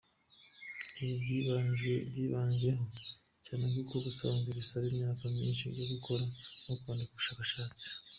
[1.01, 1.37] Ibi
[1.75, 2.85] byibajijweho
[3.45, 6.23] cyane kuko ubusanzwe bisaba imyaka myinshi yo gukora
[6.65, 7.87] no kwandika ubushakashatsi.